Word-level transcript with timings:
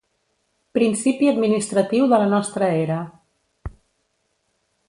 Principi 0.77 1.29
administratiu 1.33 2.09
de 2.13 2.21
la 2.23 2.31
nostra 2.33 2.73
era. 2.87 2.99